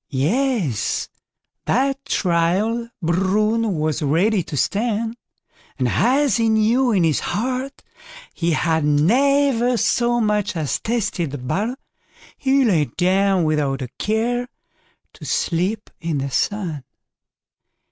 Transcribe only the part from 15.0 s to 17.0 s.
to sleep in the sun.